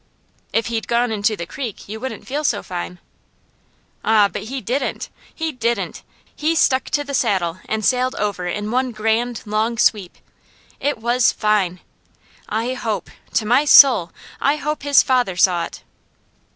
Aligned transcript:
"If 0.51 0.65
he'd 0.65 0.87
gone 0.87 1.11
into 1.11 1.35
the 1.37 1.45
creek, 1.45 1.87
you 1.87 1.99
wouldn't 1.99 2.25
feel 2.27 2.43
so 2.43 2.63
fine." 2.63 2.97
"Ah! 4.03 4.27
but 4.33 4.45
he 4.45 4.59
didn't! 4.59 5.09
He 5.31 5.51
didn't! 5.51 6.01
He 6.35 6.55
stuck 6.55 6.85
to 6.85 7.03
the 7.03 7.13
saddle 7.13 7.59
and 7.69 7.85
sailed 7.85 8.15
over 8.15 8.47
in 8.47 8.71
one 8.71 8.93
grand, 8.93 9.43
long 9.45 9.77
sweep! 9.77 10.17
It 10.79 10.97
was 10.97 11.31
fine! 11.31 11.81
I 12.49 12.73
hope 12.73 13.11
to 13.35 13.45
my 13.45 13.63
soul, 13.63 14.11
I 14.41 14.55
hope 14.55 14.81
his 14.81 15.03
father 15.03 15.35
saw 15.37 15.65
it!" 15.65 15.83